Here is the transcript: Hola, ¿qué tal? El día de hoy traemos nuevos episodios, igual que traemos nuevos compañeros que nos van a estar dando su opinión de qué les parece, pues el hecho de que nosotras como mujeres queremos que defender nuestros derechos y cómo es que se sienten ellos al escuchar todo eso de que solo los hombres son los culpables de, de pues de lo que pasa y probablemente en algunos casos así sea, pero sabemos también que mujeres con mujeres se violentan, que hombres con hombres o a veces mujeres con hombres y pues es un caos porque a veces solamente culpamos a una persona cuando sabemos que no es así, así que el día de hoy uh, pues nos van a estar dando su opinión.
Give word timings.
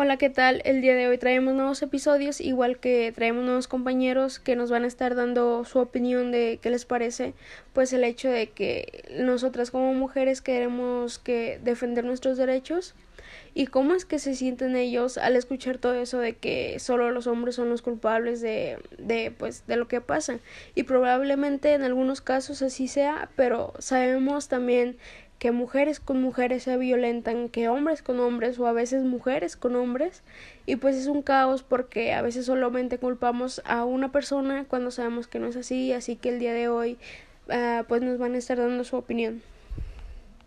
Hola, 0.00 0.16
¿qué 0.16 0.30
tal? 0.30 0.62
El 0.64 0.80
día 0.80 0.94
de 0.94 1.08
hoy 1.08 1.18
traemos 1.18 1.54
nuevos 1.54 1.82
episodios, 1.82 2.40
igual 2.40 2.78
que 2.78 3.10
traemos 3.12 3.44
nuevos 3.44 3.66
compañeros 3.66 4.38
que 4.38 4.54
nos 4.54 4.70
van 4.70 4.84
a 4.84 4.86
estar 4.86 5.16
dando 5.16 5.64
su 5.64 5.80
opinión 5.80 6.30
de 6.30 6.60
qué 6.62 6.70
les 6.70 6.84
parece, 6.84 7.34
pues 7.72 7.92
el 7.92 8.04
hecho 8.04 8.28
de 8.28 8.48
que 8.50 9.08
nosotras 9.18 9.72
como 9.72 9.92
mujeres 9.94 10.40
queremos 10.40 11.18
que 11.18 11.58
defender 11.64 12.04
nuestros 12.04 12.38
derechos 12.38 12.94
y 13.54 13.66
cómo 13.66 13.92
es 13.92 14.04
que 14.04 14.20
se 14.20 14.36
sienten 14.36 14.76
ellos 14.76 15.18
al 15.18 15.34
escuchar 15.34 15.78
todo 15.78 15.94
eso 15.94 16.20
de 16.20 16.36
que 16.36 16.78
solo 16.78 17.10
los 17.10 17.26
hombres 17.26 17.56
son 17.56 17.68
los 17.68 17.82
culpables 17.82 18.40
de, 18.40 18.78
de 18.98 19.32
pues 19.36 19.66
de 19.66 19.74
lo 19.74 19.88
que 19.88 20.00
pasa 20.00 20.38
y 20.76 20.84
probablemente 20.84 21.72
en 21.72 21.82
algunos 21.82 22.20
casos 22.20 22.62
así 22.62 22.86
sea, 22.86 23.30
pero 23.34 23.74
sabemos 23.80 24.46
también 24.46 24.96
que 25.38 25.52
mujeres 25.52 26.00
con 26.00 26.20
mujeres 26.20 26.64
se 26.64 26.76
violentan, 26.76 27.48
que 27.48 27.68
hombres 27.68 28.02
con 28.02 28.18
hombres 28.20 28.58
o 28.58 28.66
a 28.66 28.72
veces 28.72 29.04
mujeres 29.04 29.56
con 29.56 29.76
hombres 29.76 30.22
y 30.66 30.76
pues 30.76 30.96
es 30.96 31.06
un 31.06 31.22
caos 31.22 31.62
porque 31.62 32.12
a 32.12 32.22
veces 32.22 32.46
solamente 32.46 32.98
culpamos 32.98 33.62
a 33.64 33.84
una 33.84 34.10
persona 34.10 34.64
cuando 34.68 34.90
sabemos 34.90 35.28
que 35.28 35.38
no 35.38 35.46
es 35.46 35.56
así, 35.56 35.92
así 35.92 36.16
que 36.16 36.30
el 36.30 36.38
día 36.38 36.52
de 36.52 36.68
hoy 36.68 36.98
uh, 37.48 37.84
pues 37.86 38.02
nos 38.02 38.18
van 38.18 38.34
a 38.34 38.38
estar 38.38 38.58
dando 38.58 38.82
su 38.84 38.96
opinión. 38.96 39.42